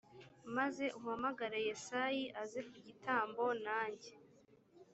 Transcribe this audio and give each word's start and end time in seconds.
maze 0.57 0.85
uhamagare 0.99 1.59
yesayi 1.67 2.23
aze 2.41 2.59
ku 2.69 2.77
gitambo 2.85 3.43
nanjye 3.65 4.11